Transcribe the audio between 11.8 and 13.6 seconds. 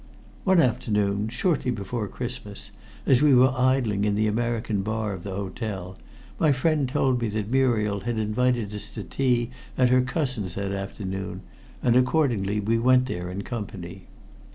and accordingly we went there in